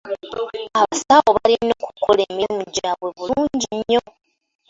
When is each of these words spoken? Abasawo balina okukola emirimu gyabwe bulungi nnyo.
Abasawo 0.79 1.29
balina 1.37 1.73
okukola 1.89 2.21
emirimu 2.29 2.63
gyabwe 2.75 3.07
bulungi 3.17 3.65
nnyo. 3.77 4.01